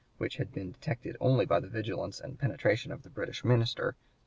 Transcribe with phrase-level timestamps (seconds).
[0.17, 3.95] which had been detected only by the vigilance and penetration of the British minister.